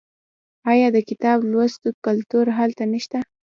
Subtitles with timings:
[0.71, 3.17] آیا د کتاب لوستلو کلتور هلته نشته؟